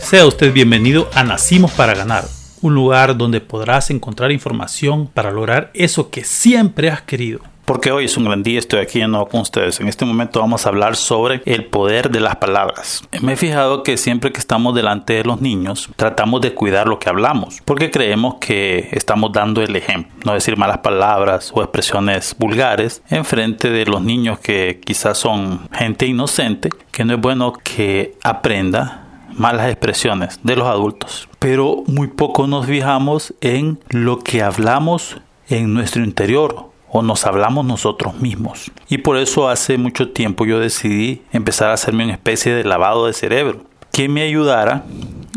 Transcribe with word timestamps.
Sea 0.00 0.26
usted 0.26 0.52
bienvenido 0.52 1.08
a 1.14 1.22
Nacimos 1.24 1.72
para 1.72 1.94
Ganar, 1.94 2.24
un 2.62 2.74
lugar 2.74 3.16
donde 3.16 3.40
podrás 3.40 3.90
encontrar 3.90 4.32
información 4.32 5.06
para 5.06 5.30
lograr 5.30 5.70
eso 5.74 6.10
que 6.10 6.24
siempre 6.24 6.90
has 6.90 7.02
querido 7.02 7.40
porque 7.68 7.92
hoy 7.92 8.06
es 8.06 8.16
un 8.16 8.24
gran 8.24 8.42
día, 8.42 8.58
estoy 8.58 8.80
aquí 8.80 8.98
de 8.98 9.08
nuevo 9.08 9.28
con 9.28 9.42
ustedes. 9.42 9.78
En 9.78 9.88
este 9.88 10.06
momento 10.06 10.40
vamos 10.40 10.64
a 10.64 10.70
hablar 10.70 10.96
sobre 10.96 11.42
el 11.44 11.66
poder 11.66 12.10
de 12.10 12.18
las 12.18 12.36
palabras. 12.36 13.06
Me 13.20 13.34
he 13.34 13.36
fijado 13.36 13.82
que 13.82 13.98
siempre 13.98 14.32
que 14.32 14.40
estamos 14.40 14.74
delante 14.74 15.12
de 15.12 15.24
los 15.24 15.42
niños, 15.42 15.90
tratamos 15.96 16.40
de 16.40 16.54
cuidar 16.54 16.86
lo 16.86 16.98
que 16.98 17.10
hablamos, 17.10 17.60
porque 17.66 17.90
creemos 17.90 18.36
que 18.36 18.88
estamos 18.92 19.32
dando 19.34 19.60
el 19.60 19.76
ejemplo, 19.76 20.10
no 20.24 20.32
decir 20.32 20.56
malas 20.56 20.78
palabras 20.78 21.52
o 21.54 21.60
expresiones 21.62 22.34
vulgares 22.38 23.02
en 23.10 23.26
frente 23.26 23.68
de 23.68 23.84
los 23.84 24.00
niños 24.00 24.38
que 24.38 24.80
quizás 24.82 25.18
son 25.18 25.68
gente 25.70 26.06
inocente, 26.06 26.70
que 26.90 27.04
no 27.04 27.16
es 27.16 27.20
bueno 27.20 27.52
que 27.52 28.16
aprenda 28.22 29.07
malas 29.38 29.68
expresiones 29.68 30.40
de 30.42 30.56
los 30.56 30.66
adultos. 30.66 31.28
Pero 31.38 31.84
muy 31.86 32.08
poco 32.08 32.46
nos 32.46 32.66
fijamos 32.66 33.34
en 33.40 33.78
lo 33.90 34.18
que 34.18 34.42
hablamos 34.42 35.20
en 35.48 35.72
nuestro 35.74 36.04
interior 36.04 36.70
o 36.90 37.02
nos 37.02 37.26
hablamos 37.26 37.64
nosotros 37.64 38.18
mismos. 38.20 38.70
Y 38.88 38.98
por 38.98 39.16
eso 39.16 39.48
hace 39.48 39.78
mucho 39.78 40.10
tiempo 40.10 40.46
yo 40.46 40.58
decidí 40.58 41.22
empezar 41.32 41.70
a 41.70 41.74
hacerme 41.74 42.04
una 42.04 42.14
especie 42.14 42.54
de 42.54 42.64
lavado 42.64 43.06
de 43.06 43.12
cerebro 43.12 43.62
que 43.92 44.08
me 44.08 44.22
ayudara 44.22 44.84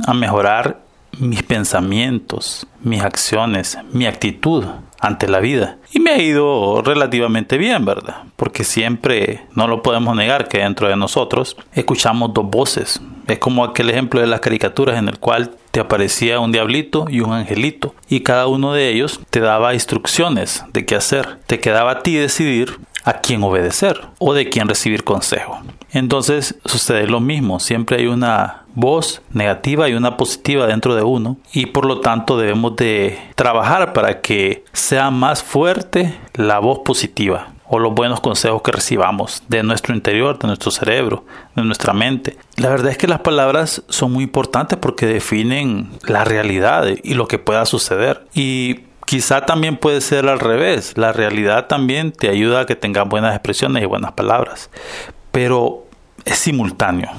a 0.06 0.14
mejorar 0.14 0.82
mis 1.20 1.44
pensamientos, 1.44 2.68
mis 2.82 3.02
acciones, 3.02 3.78
mi 3.92 4.06
actitud 4.06 4.66
ante 5.00 5.28
la 5.28 5.40
vida. 5.40 5.78
Y 5.92 6.00
me 6.00 6.12
ha 6.12 6.22
ido 6.22 6.82
relativamente 6.84 7.58
bien, 7.58 7.84
¿verdad? 7.86 8.24
Porque 8.36 8.64
siempre, 8.64 9.46
no 9.56 9.68
lo 9.68 9.82
podemos 9.82 10.16
negar, 10.16 10.48
que 10.48 10.60
dentro 10.60 10.88
de 10.88 10.96
nosotros 10.96 11.58
escuchamos 11.74 12.34
dos 12.34 12.46
voces. 12.50 13.02
Es 13.28 13.40
como 13.40 13.64
aquel 13.64 13.90
ejemplo 13.90 14.20
de 14.20 14.28
las 14.28 14.40
caricaturas 14.40 14.98
en 14.98 15.08
el 15.08 15.20
cual 15.20 15.52
te 15.72 15.80
aparecía 15.80 16.40
un 16.40 16.52
diablito 16.52 17.06
y 17.10 17.22
un 17.22 17.34
angelito, 17.34 17.96
y 18.10 18.22
cada 18.22 18.48
uno 18.48 18.74
de 18.74 18.90
ellos 18.90 19.20
te 19.30 19.40
daba 19.40 19.74
instrucciones 19.74 20.64
de 20.74 20.86
qué 20.86 20.96
hacer. 20.96 21.40
Te 21.48 21.60
quedaba 21.60 21.92
a 21.92 22.00
ti 22.04 22.16
decidir 22.16 22.80
a 23.04 23.14
quién 23.14 23.44
obedecer 23.44 24.02
o 24.20 24.34
de 24.34 24.50
quién 24.50 24.68
recibir 24.68 25.04
consejo. 25.04 25.60
Entonces 25.92 26.56
sucede 26.66 27.08
lo 27.08 27.20
mismo, 27.20 27.60
siempre 27.60 27.98
hay 27.98 28.08
una 28.08 28.64
voz 28.74 29.22
negativa 29.32 29.90
y 29.90 29.94
una 29.94 30.16
positiva 30.16 30.68
dentro 30.68 30.96
de 30.96 31.04
uno 31.04 31.38
y 31.52 31.66
por 31.66 31.86
lo 31.86 32.00
tanto 32.00 32.38
debemos 32.38 32.78
de 32.78 33.20
trabajar 33.36 33.92
para 33.92 34.22
que 34.22 34.64
sea 34.72 35.12
más 35.12 35.44
fuerte 35.44 36.18
la 36.36 36.60
voz 36.60 36.80
positiva 36.86 37.50
o 37.74 37.80
los 37.80 37.94
buenos 37.94 38.20
consejos 38.20 38.62
que 38.62 38.74
recibamos 38.74 39.44
de 39.48 39.64
nuestro 39.64 39.96
interior, 39.96 40.38
de 40.38 40.48
nuestro 40.48 40.72
cerebro, 40.72 41.24
de 41.56 41.64
nuestra 41.64 41.94
mente. 41.94 42.38
La 42.58 42.68
verdad 42.68 42.92
es 42.92 42.98
que 42.98 43.08
las 43.08 43.22
palabras 43.22 43.82
son 43.88 44.12
muy 44.12 44.26
importantes 44.26 44.78
porque 44.78 45.06
definen 45.06 45.90
la 46.06 46.26
realidad 46.26 46.86
y 47.02 47.14
lo 47.14 47.30
que 47.30 47.40
pueda 47.40 47.66
suceder. 47.66 48.28
Y 48.34 48.82
quizá 49.06 49.46
también 49.46 49.78
puede 49.78 50.02
ser 50.02 50.28
al 50.28 50.42
revés. 50.42 50.98
La 50.98 51.14
realidad 51.14 51.68
también 51.68 52.12
te 52.12 52.28
ayuda 52.28 52.60
a 52.60 52.66
que 52.66 52.76
tengas 52.76 53.08
buenas 53.08 53.34
expresiones 53.34 53.82
y 53.84 53.86
buenas 53.86 54.12
palabras. 54.12 54.70
Pero 55.32 55.86
es 56.26 56.40
simultáneo. 56.40 57.10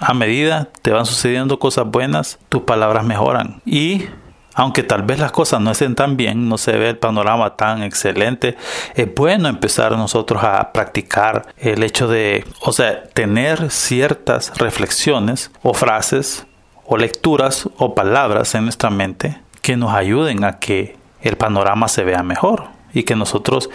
A 0.00 0.14
medida 0.14 0.68
te 0.82 0.90
van 0.90 1.06
sucediendo 1.06 1.60
cosas 1.60 1.86
buenas, 1.86 2.40
tus 2.48 2.62
palabras 2.62 3.04
mejoran. 3.04 3.62
Y 3.64 4.06
aunque 4.54 4.82
tal 4.82 5.02
vez 5.02 5.18
las 5.18 5.32
cosas 5.32 5.60
no 5.60 5.70
estén 5.70 5.94
tan 5.94 6.16
bien, 6.16 6.48
no 6.48 6.58
se 6.58 6.72
ve 6.72 6.90
el 6.90 6.98
panorama 6.98 7.56
tan 7.56 7.82
excelente, 7.82 8.56
es 8.94 9.14
bueno 9.14 9.48
empezar 9.48 9.92
nosotros 9.92 10.42
a 10.44 10.72
practicar 10.72 11.46
el 11.58 11.82
hecho 11.82 12.08
de, 12.08 12.44
o 12.60 12.72
sea, 12.72 13.04
tener 13.04 13.70
ciertas 13.70 14.56
reflexiones 14.58 15.50
o 15.62 15.74
frases 15.74 16.46
o 16.84 16.96
lecturas 16.96 17.68
o 17.78 17.94
palabras 17.94 18.54
en 18.54 18.64
nuestra 18.64 18.90
mente 18.90 19.40
que 19.62 19.76
nos 19.76 19.94
ayuden 19.94 20.44
a 20.44 20.58
que 20.58 20.96
el 21.22 21.36
panorama 21.36 21.88
se 21.88 22.04
vea 22.04 22.22
mejor 22.22 22.64
y 22.92 23.04
que 23.04 23.16
nosotros 23.16 23.70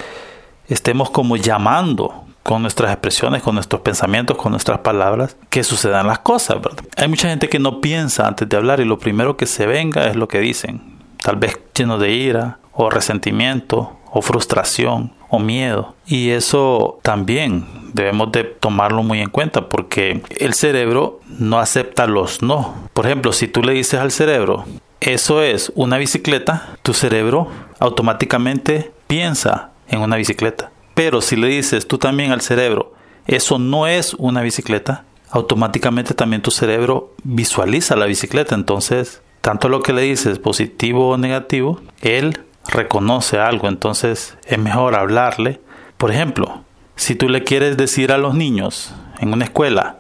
estemos 0.67 1.09
como 1.09 1.37
llamando 1.37 2.26
con 2.47 2.61
nuestras 2.61 2.93
expresiones, 2.93 3.43
con 3.43 3.55
nuestros 3.55 3.81
pensamientos, 3.81 4.37
con 4.37 4.53
nuestras 4.53 4.79
palabras, 4.79 5.35
que 5.49 5.65
sucedan 5.65 6.07
las 6.07 6.19
cosas, 6.19 6.61
¿verdad? 6.61 6.81
Hay 6.95 7.09
mucha 7.09 7.27
gente 7.27 7.49
que 7.49 7.59
no 7.59 7.81
piensa 7.81 8.25
antes 8.25 8.47
de 8.47 8.55
hablar 8.55 8.79
y 8.79 8.85
lo 8.85 8.99
primero 8.99 9.35
que 9.35 9.45
se 9.45 9.67
venga 9.67 10.05
es 10.05 10.15
lo 10.15 10.29
que 10.29 10.39
dicen, 10.39 10.79
tal 11.21 11.35
vez 11.35 11.59
lleno 11.75 11.97
de 11.97 12.13
ira 12.13 12.59
o 12.71 12.89
resentimiento 12.89 13.97
o 14.13 14.21
frustración 14.21 15.11
o 15.27 15.39
miedo. 15.39 15.93
Y 16.05 16.29
eso 16.29 16.99
también 17.01 17.65
debemos 17.91 18.31
de 18.31 18.45
tomarlo 18.45 19.03
muy 19.03 19.19
en 19.19 19.29
cuenta 19.29 19.67
porque 19.67 20.21
el 20.37 20.53
cerebro 20.53 21.19
no 21.27 21.59
acepta 21.59 22.07
los 22.07 22.41
no. 22.41 22.75
Por 22.93 23.07
ejemplo, 23.07 23.33
si 23.33 23.49
tú 23.49 23.61
le 23.61 23.73
dices 23.73 23.99
al 23.99 24.11
cerebro, 24.11 24.63
eso 25.01 25.43
es 25.43 25.73
una 25.75 25.97
bicicleta, 25.97 26.77
tu 26.81 26.93
cerebro 26.93 27.49
automáticamente 27.81 28.93
piensa 29.07 29.71
en 29.89 29.99
una 29.99 30.15
bicicleta. 30.15 30.71
Pero 30.97 31.21
si 31.21 31.35
le 31.35 31.47
dices 31.47 31.87
tú 31.87 31.99
también 31.99 32.31
al 32.31 32.41
cerebro, 32.41 32.91
eso 33.27 33.59
no 33.59 33.85
es 33.85 34.15
una 34.15 34.41
bicicleta, 34.41 35.05
automáticamente 35.29 36.15
también 36.15 36.41
tu 36.41 36.49
cerebro 36.49 37.13
visualiza 37.23 37.95
la 37.95 38.07
bicicleta. 38.07 38.55
Entonces, 38.55 39.21
tanto 39.41 39.69
lo 39.69 39.83
que 39.83 39.93
le 39.93 40.01
dices, 40.01 40.39
positivo 40.39 41.09
o 41.09 41.17
negativo, 41.19 41.81
él 42.01 42.39
reconoce 42.67 43.37
algo. 43.37 43.67
Entonces, 43.67 44.39
es 44.47 44.57
mejor 44.57 44.95
hablarle. 44.95 45.61
Por 45.99 46.09
ejemplo, 46.09 46.63
si 46.95 47.13
tú 47.13 47.29
le 47.29 47.43
quieres 47.43 47.77
decir 47.77 48.11
a 48.11 48.17
los 48.17 48.33
niños 48.33 48.95
en 49.19 49.33
una 49.33 49.45
escuela 49.45 49.99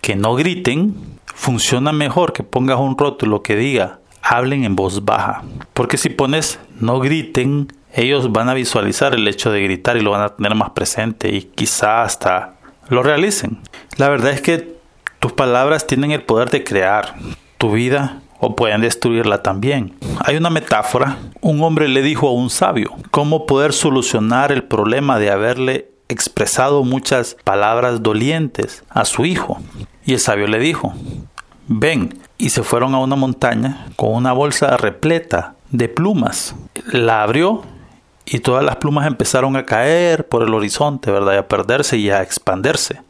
que 0.00 0.16
no 0.16 0.36
griten, 0.36 1.18
funciona 1.26 1.92
mejor 1.92 2.32
que 2.32 2.44
pongas 2.44 2.78
un 2.78 2.96
rótulo 2.96 3.42
que 3.42 3.56
diga 3.56 3.98
hablen 4.22 4.64
en 4.64 4.74
voz 4.74 5.04
baja. 5.04 5.42
Porque 5.74 5.98
si 5.98 6.08
pones 6.08 6.58
no 6.80 6.98
griten, 6.98 7.68
ellos 7.94 8.32
van 8.32 8.48
a 8.48 8.54
visualizar 8.54 9.14
el 9.14 9.26
hecho 9.28 9.50
de 9.50 9.62
gritar 9.62 9.96
y 9.96 10.00
lo 10.00 10.10
van 10.10 10.22
a 10.22 10.34
tener 10.34 10.54
más 10.54 10.70
presente 10.70 11.28
y 11.34 11.42
quizá 11.42 12.02
hasta 12.02 12.54
lo 12.88 13.02
realicen. 13.02 13.58
La 13.96 14.08
verdad 14.08 14.32
es 14.32 14.40
que 14.40 14.74
tus 15.20 15.32
palabras 15.32 15.86
tienen 15.86 16.10
el 16.10 16.22
poder 16.22 16.50
de 16.50 16.64
crear 16.64 17.14
tu 17.56 17.72
vida 17.72 18.20
o 18.40 18.56
pueden 18.56 18.80
destruirla 18.80 19.42
también. 19.42 19.94
Hay 20.24 20.36
una 20.36 20.50
metáfora. 20.50 21.18
Un 21.40 21.62
hombre 21.62 21.88
le 21.88 22.02
dijo 22.02 22.28
a 22.28 22.32
un 22.32 22.50
sabio 22.50 22.94
cómo 23.10 23.46
poder 23.46 23.72
solucionar 23.72 24.52
el 24.52 24.64
problema 24.64 25.18
de 25.18 25.30
haberle 25.30 25.88
expresado 26.08 26.82
muchas 26.84 27.36
palabras 27.44 28.02
dolientes 28.02 28.84
a 28.90 29.04
su 29.04 29.24
hijo. 29.24 29.58
Y 30.04 30.12
el 30.12 30.20
sabio 30.20 30.46
le 30.46 30.58
dijo, 30.58 30.92
ven, 31.68 32.18
y 32.36 32.50
se 32.50 32.62
fueron 32.62 32.94
a 32.94 32.98
una 32.98 33.16
montaña 33.16 33.86
con 33.96 34.12
una 34.12 34.32
bolsa 34.32 34.76
repleta 34.76 35.54
de 35.70 35.88
plumas. 35.88 36.54
La 36.92 37.22
abrió 37.22 37.62
y 38.26 38.38
todas 38.40 38.64
las 38.64 38.76
plumas 38.76 39.06
empezaron 39.06 39.56
a 39.56 39.66
caer 39.66 40.28
por 40.28 40.42
el 40.42 40.54
horizonte, 40.54 41.10
¿verdad? 41.10 41.34
Y 41.34 41.38
a 41.38 41.48
perderse 41.48 41.96
y 41.96 42.10
a 42.10 42.22
expandirse. 42.22 43.00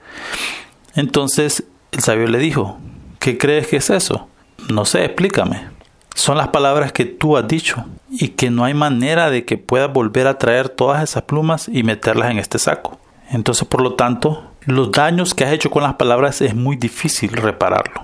Entonces 0.95 1.65
el 1.93 2.01
sabio 2.01 2.27
le 2.27 2.39
dijo, 2.39 2.79
¿qué 3.19 3.39
crees 3.39 3.69
que 3.69 3.77
es 3.77 3.91
eso? 3.91 4.29
No 4.69 4.85
sé, 4.85 5.05
explícame. 5.05 5.69
Son 6.15 6.37
las 6.37 6.49
palabras 6.49 6.93
que 6.93 7.05
tú 7.05 7.37
has 7.37 7.47
dicho 7.47 7.85
y 8.11 8.29
que 8.29 8.51
no 8.51 8.65
hay 8.65 8.75
manera 8.75 9.31
de 9.31 9.45
que 9.45 9.59
puedas 9.59 9.93
volver 9.93 10.27
a 10.27 10.39
traer 10.39 10.69
todas 10.69 11.03
esas 11.03 11.25
plumas 11.25 11.69
y 11.69 11.83
meterlas 11.83 12.31
en 12.31 12.39
este 12.39 12.59
saco. 12.59 12.99
Entonces, 13.31 13.67
por 13.67 13.81
lo 13.81 13.95
tanto, 13.95 14.45
los 14.61 14.93
daños 14.93 15.35
que 15.35 15.45
has 15.45 15.53
hecho 15.53 15.71
con 15.71 15.83
las 15.83 15.95
palabras 15.95 16.41
es 16.41 16.55
muy 16.55 16.77
difícil 16.77 17.33
repararlo. 17.33 18.01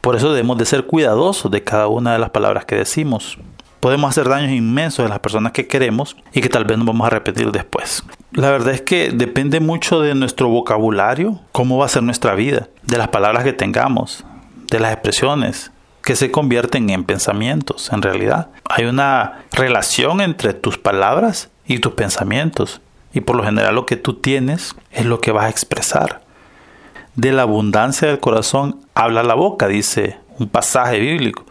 Por 0.00 0.16
eso 0.16 0.30
debemos 0.30 0.56
de 0.58 0.64
ser 0.64 0.86
cuidadosos 0.86 1.50
de 1.50 1.64
cada 1.64 1.88
una 1.88 2.12
de 2.12 2.18
las 2.18 2.30
palabras 2.30 2.64
que 2.64 2.76
decimos 2.76 3.38
podemos 3.80 4.10
hacer 4.10 4.28
daños 4.28 4.50
inmensos 4.50 5.06
a 5.06 5.08
las 5.08 5.20
personas 5.20 5.52
que 5.52 5.66
queremos 5.66 6.16
y 6.32 6.40
que 6.40 6.48
tal 6.48 6.64
vez 6.64 6.78
nos 6.78 6.86
vamos 6.86 7.06
a 7.06 7.10
repetir 7.10 7.52
después. 7.52 8.02
La 8.32 8.50
verdad 8.50 8.74
es 8.74 8.82
que 8.82 9.10
depende 9.10 9.60
mucho 9.60 10.00
de 10.00 10.14
nuestro 10.14 10.48
vocabulario, 10.48 11.40
cómo 11.52 11.78
va 11.78 11.86
a 11.86 11.90
ser 11.90 12.02
nuestra 12.02 12.34
vida, 12.34 12.68
de 12.82 12.98
las 12.98 13.08
palabras 13.08 13.44
que 13.44 13.52
tengamos, 13.52 14.24
de 14.70 14.80
las 14.80 14.92
expresiones 14.92 15.70
que 16.02 16.16
se 16.16 16.30
convierten 16.30 16.88
en 16.90 17.04
pensamientos 17.04 17.90
en 17.92 18.00
realidad. 18.00 18.48
Hay 18.64 18.84
una 18.84 19.44
relación 19.52 20.20
entre 20.20 20.54
tus 20.54 20.78
palabras 20.78 21.50
y 21.66 21.80
tus 21.80 21.94
pensamientos 21.94 22.80
y 23.12 23.22
por 23.22 23.34
lo 23.34 23.44
general 23.44 23.74
lo 23.74 23.86
que 23.86 23.96
tú 23.96 24.14
tienes 24.14 24.76
es 24.92 25.04
lo 25.06 25.20
que 25.20 25.32
vas 25.32 25.46
a 25.46 25.48
expresar. 25.48 26.20
De 27.14 27.32
la 27.32 27.42
abundancia 27.42 28.08
del 28.08 28.20
corazón 28.20 28.80
habla 28.94 29.22
la 29.22 29.34
boca, 29.34 29.68
dice 29.68 30.18
un 30.38 30.48
pasaje 30.48 30.98
bíblico. 30.98 31.44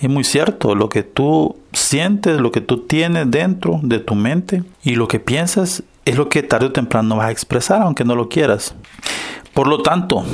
Es 0.00 0.08
muy 0.08 0.24
cierto, 0.24 0.74
lo 0.74 0.88
que 0.88 1.02
tú 1.02 1.56
sientes, 1.72 2.40
lo 2.40 2.52
que 2.52 2.60
tú 2.60 2.78
tienes 2.78 3.30
dentro 3.30 3.80
de 3.82 3.98
tu 3.98 4.14
mente 4.14 4.62
y 4.82 4.96
lo 4.96 5.08
que 5.08 5.20
piensas 5.20 5.82
es 6.04 6.16
lo 6.16 6.28
que 6.28 6.42
tarde 6.42 6.66
o 6.66 6.72
temprano 6.72 7.16
vas 7.16 7.28
a 7.28 7.30
expresar, 7.30 7.82
aunque 7.82 8.04
no 8.04 8.14
lo 8.14 8.28
quieras. 8.28 8.74
Por 9.54 9.68
lo 9.68 9.82
tanto, 9.82 10.24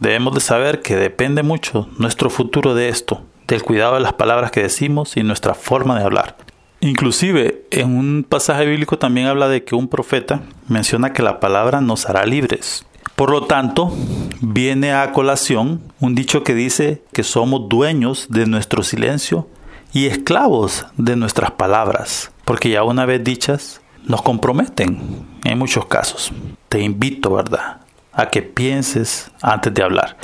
debemos 0.00 0.34
de 0.34 0.40
saber 0.40 0.80
que 0.80 0.96
depende 0.96 1.42
mucho 1.42 1.88
nuestro 1.98 2.30
futuro 2.30 2.74
de 2.74 2.88
esto, 2.88 3.22
del 3.46 3.62
cuidado 3.62 3.94
de 3.94 4.00
las 4.00 4.12
palabras 4.12 4.50
que 4.50 4.62
decimos 4.62 5.16
y 5.16 5.22
nuestra 5.22 5.54
forma 5.54 5.98
de 5.98 6.04
hablar. 6.04 6.36
Inclusive, 6.80 7.66
en 7.70 7.94
un 7.96 8.24
pasaje 8.26 8.64
bíblico 8.64 8.96
también 8.96 9.26
habla 9.26 9.48
de 9.48 9.64
que 9.64 9.74
un 9.74 9.88
profeta 9.88 10.40
menciona 10.66 11.12
que 11.12 11.22
la 11.22 11.38
palabra 11.38 11.82
nos 11.82 12.08
hará 12.08 12.24
libres. 12.24 12.86
Por 13.20 13.28
lo 13.28 13.42
tanto, 13.42 13.92
viene 14.40 14.94
a 14.94 15.12
colación 15.12 15.82
un 16.00 16.14
dicho 16.14 16.42
que 16.42 16.54
dice 16.54 17.02
que 17.12 17.22
somos 17.22 17.68
dueños 17.68 18.28
de 18.30 18.46
nuestro 18.46 18.82
silencio 18.82 19.46
y 19.92 20.06
esclavos 20.06 20.86
de 20.96 21.16
nuestras 21.16 21.50
palabras, 21.50 22.32
porque 22.46 22.70
ya 22.70 22.82
una 22.82 23.04
vez 23.04 23.22
dichas 23.22 23.82
nos 24.04 24.22
comprometen 24.22 25.26
en 25.44 25.58
muchos 25.58 25.84
casos. 25.84 26.32
Te 26.70 26.80
invito, 26.80 27.34
¿verdad?, 27.34 27.82
a 28.14 28.30
que 28.30 28.40
pienses 28.40 29.30
antes 29.42 29.74
de 29.74 29.82
hablar. 29.82 30.16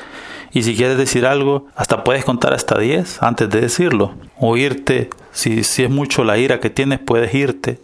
Y 0.56 0.62
si 0.62 0.74
quieres 0.74 0.96
decir 0.96 1.26
algo, 1.26 1.66
hasta 1.76 2.02
puedes 2.02 2.24
contar 2.24 2.54
hasta 2.54 2.78
10 2.78 3.22
antes 3.22 3.50
de 3.50 3.60
decirlo. 3.60 4.14
O 4.38 4.56
irte, 4.56 5.10
si, 5.30 5.62
si 5.64 5.84
es 5.84 5.90
mucho 5.90 6.24
la 6.24 6.38
ira 6.38 6.60
que 6.60 6.70
tienes, 6.70 6.98
puedes 6.98 7.34
irte 7.34 7.78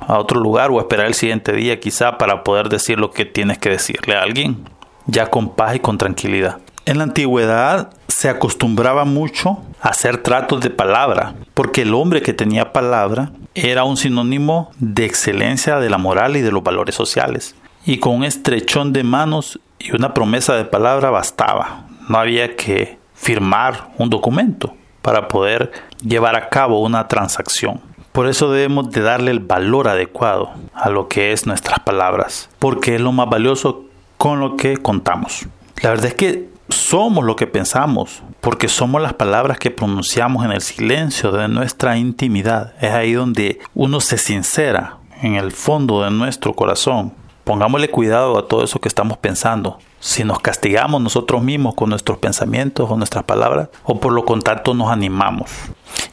a 0.00 0.18
otro 0.18 0.40
lugar 0.40 0.72
o 0.72 0.80
esperar 0.80 1.06
el 1.06 1.14
siguiente 1.14 1.52
día 1.52 1.78
quizá 1.78 2.18
para 2.18 2.42
poder 2.42 2.68
decir 2.68 2.98
lo 2.98 3.12
que 3.12 3.26
tienes 3.26 3.58
que 3.58 3.70
decirle 3.70 4.16
a 4.16 4.22
alguien, 4.22 4.68
ya 5.06 5.30
con 5.30 5.50
paz 5.50 5.76
y 5.76 5.78
con 5.78 5.98
tranquilidad. 5.98 6.58
En 6.84 6.98
la 6.98 7.04
antigüedad 7.04 7.90
se 8.08 8.28
acostumbraba 8.28 9.04
mucho 9.04 9.62
a 9.80 9.90
hacer 9.90 10.18
tratos 10.18 10.60
de 10.62 10.70
palabra, 10.70 11.36
porque 11.54 11.82
el 11.82 11.94
hombre 11.94 12.22
que 12.22 12.32
tenía 12.32 12.72
palabra 12.72 13.30
era 13.54 13.84
un 13.84 13.96
sinónimo 13.96 14.72
de 14.80 15.04
excelencia 15.04 15.78
de 15.78 15.90
la 15.90 15.98
moral 15.98 16.36
y 16.36 16.40
de 16.40 16.50
los 16.50 16.64
valores 16.64 16.96
sociales. 16.96 17.54
Y 17.84 17.98
con 17.98 18.16
un 18.16 18.24
estrechón 18.24 18.92
de 18.92 19.04
manos 19.04 19.60
y 19.78 19.94
una 19.94 20.12
promesa 20.12 20.56
de 20.56 20.64
palabra 20.64 21.10
bastaba. 21.10 21.86
No 22.08 22.18
había 22.18 22.56
que 22.56 22.98
firmar 23.14 23.90
un 23.98 24.10
documento 24.10 24.74
para 25.02 25.28
poder 25.28 25.72
llevar 26.00 26.36
a 26.36 26.48
cabo 26.48 26.80
una 26.80 27.08
transacción. 27.08 27.80
Por 28.12 28.28
eso 28.28 28.50
debemos 28.50 28.90
de 28.90 29.02
darle 29.02 29.30
el 29.30 29.40
valor 29.40 29.88
adecuado 29.88 30.50
a 30.74 30.88
lo 30.88 31.08
que 31.08 31.32
es 31.32 31.46
nuestras 31.46 31.80
palabras, 31.80 32.48
porque 32.58 32.94
es 32.94 33.00
lo 33.00 33.12
más 33.12 33.28
valioso 33.28 33.84
con 34.16 34.40
lo 34.40 34.56
que 34.56 34.78
contamos. 34.78 35.46
La 35.82 35.90
verdad 35.90 36.06
es 36.06 36.14
que 36.14 36.48
somos 36.68 37.24
lo 37.24 37.36
que 37.36 37.46
pensamos, 37.46 38.22
porque 38.40 38.68
somos 38.68 39.02
las 39.02 39.14
palabras 39.14 39.58
que 39.58 39.70
pronunciamos 39.70 40.44
en 40.44 40.52
el 40.52 40.60
silencio 40.60 41.30
de 41.32 41.48
nuestra 41.48 41.98
intimidad. 41.98 42.74
Es 42.80 42.92
ahí 42.92 43.12
donde 43.12 43.60
uno 43.74 44.00
se 44.00 44.18
sincera 44.18 44.96
en 45.22 45.34
el 45.34 45.52
fondo 45.52 46.02
de 46.02 46.10
nuestro 46.10 46.54
corazón. 46.54 47.12
Pongámosle 47.44 47.90
cuidado 47.90 48.38
a 48.38 48.48
todo 48.48 48.64
eso 48.64 48.80
que 48.80 48.88
estamos 48.88 49.18
pensando. 49.18 49.78
Si 50.00 50.24
nos 50.24 50.40
castigamos 50.40 51.00
nosotros 51.00 51.42
mismos 51.42 51.74
con 51.74 51.90
nuestros 51.90 52.18
pensamientos 52.18 52.90
o 52.90 52.96
nuestras 52.96 53.24
palabras, 53.24 53.68
o 53.84 53.98
por 53.98 54.12
lo 54.12 54.24
contrario 54.24 54.74
nos 54.74 54.90
animamos. 54.90 55.50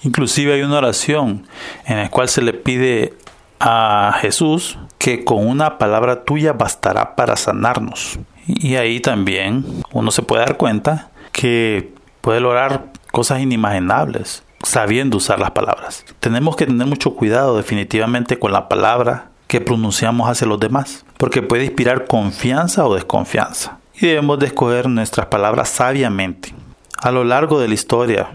Inclusive 0.04 0.54
hay 0.54 0.62
una 0.62 0.78
oración 0.78 1.46
en 1.86 1.98
la 1.98 2.10
cual 2.10 2.30
se 2.30 2.42
le 2.42 2.54
pide 2.54 3.14
a 3.60 4.18
Jesús 4.20 4.78
que 4.98 5.24
con 5.24 5.46
una 5.48 5.78
palabra 5.78 6.24
tuya 6.24 6.54
bastará 6.54 7.16
para 7.16 7.36
sanarnos. 7.36 8.20
Y 8.48 8.76
ahí 8.76 9.00
también 9.00 9.66
uno 9.92 10.12
se 10.12 10.22
puede 10.22 10.46
dar 10.46 10.58
cuenta 10.58 11.12
que 11.32 11.94
puede 12.22 12.40
lograr 12.40 12.92
cosas 13.12 13.40
inimaginables 13.40 14.44
sabiendo 14.64 15.18
usar 15.18 15.40
las 15.40 15.52
palabras. 15.52 16.06
Tenemos 16.20 16.56
que 16.56 16.66
tener 16.66 16.88
mucho 16.88 17.16
cuidado 17.16 17.58
definitivamente 17.58 18.40
con 18.40 18.52
la 18.52 18.70
palabra 18.70 19.33
que 19.54 19.62
pronunciamos 19.62 20.28
hacia 20.28 20.48
los 20.48 20.60
demás, 20.60 21.06
porque 21.18 21.44
puede 21.44 21.66
inspirar 21.66 22.08
confianza 22.08 22.88
o 22.88 22.96
desconfianza. 22.96 23.78
Y 23.94 24.08
debemos 24.08 24.40
de 24.40 24.48
escoger 24.48 24.90
nuestras 24.90 25.28
palabras 25.28 25.70
sabiamente. 25.70 26.56
A 26.98 27.12
lo 27.12 27.24
largo 27.24 27.60
de 27.60 27.68
la 27.68 27.76
historia, 27.76 28.32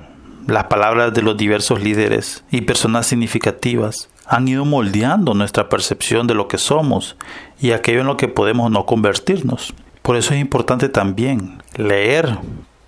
las 0.47 0.67
palabras 0.67 1.13
de 1.13 1.23
los 1.23 1.37
diversos 1.37 1.83
líderes 1.83 2.45
y 2.53 2.61
personas 2.61 3.09
significativas 3.09 4.09
han 4.29 4.47
ido 4.47 4.65
moldeando 4.65 5.35
nuestra 5.35 5.69
percepción 5.69 6.29
de 6.29 6.35
lo 6.35 6.47
que 6.47 6.59
somos 6.59 7.17
y 7.61 7.73
aquello 7.73 8.03
en 8.03 8.07
lo 8.07 8.17
que 8.17 8.29
podemos 8.29 8.71
no 8.71 8.87
convertirnos. 8.87 9.75
Por 10.03 10.15
eso 10.15 10.35
es 10.35 10.41
importante 10.41 10.89
también 10.89 11.65
leer 11.75 12.39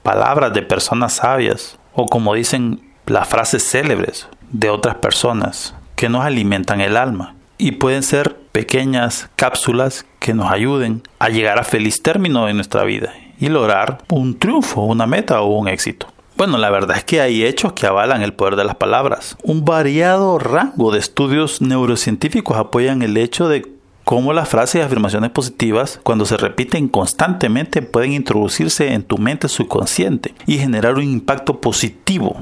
palabras 0.04 0.54
de 0.54 0.62
personas 0.62 1.14
sabias 1.14 1.80
o 1.94 2.06
como 2.06 2.34
dicen 2.34 2.92
las 3.06 3.28
frases 3.28 3.68
célebres 3.68 4.28
de 4.52 4.70
otras 4.70 4.94
personas 4.94 5.74
que 5.96 6.08
nos 6.08 6.24
alimentan 6.24 6.80
el 6.80 6.96
alma 6.96 7.34
y 7.60 7.72
pueden 7.72 8.02
ser 8.02 8.36
pequeñas 8.52 9.28
cápsulas 9.36 10.06
que 10.18 10.34
nos 10.34 10.50
ayuden 10.50 11.02
a 11.18 11.28
llegar 11.28 11.58
a 11.58 11.64
feliz 11.64 12.02
término 12.02 12.48
en 12.48 12.56
nuestra 12.56 12.84
vida 12.84 13.12
y 13.38 13.48
lograr 13.48 13.98
un 14.08 14.38
triunfo, 14.38 14.82
una 14.82 15.06
meta 15.06 15.40
o 15.42 15.58
un 15.58 15.68
éxito. 15.68 16.08
Bueno, 16.36 16.56
la 16.56 16.70
verdad 16.70 16.96
es 16.96 17.04
que 17.04 17.20
hay 17.20 17.44
hechos 17.44 17.74
que 17.74 17.86
avalan 17.86 18.22
el 18.22 18.32
poder 18.32 18.56
de 18.56 18.64
las 18.64 18.76
palabras. 18.76 19.36
Un 19.42 19.64
variado 19.64 20.38
rango 20.38 20.90
de 20.90 20.98
estudios 20.98 21.60
neurocientíficos 21.60 22.56
apoyan 22.56 23.02
el 23.02 23.18
hecho 23.18 23.46
de 23.48 23.70
cómo 24.04 24.32
las 24.32 24.48
frases 24.48 24.76
y 24.76 24.80
afirmaciones 24.80 25.30
positivas, 25.30 26.00
cuando 26.02 26.24
se 26.24 26.38
repiten 26.38 26.88
constantemente, 26.88 27.82
pueden 27.82 28.14
introducirse 28.14 28.94
en 28.94 29.02
tu 29.02 29.18
mente 29.18 29.48
subconsciente 29.48 30.34
y 30.46 30.56
generar 30.56 30.94
un 30.94 31.04
impacto 31.04 31.60
positivo 31.60 32.40